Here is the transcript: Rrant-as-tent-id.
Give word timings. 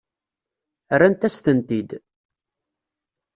Rrant-as-tent-id. 0.99 1.91